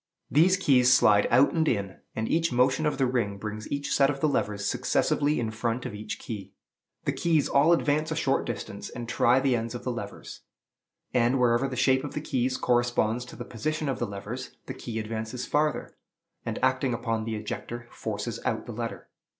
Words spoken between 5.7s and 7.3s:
of each key. The